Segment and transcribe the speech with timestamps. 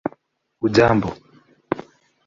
[0.59, 1.09] hujambo